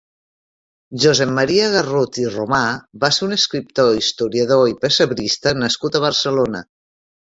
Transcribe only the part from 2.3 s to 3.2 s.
Romà va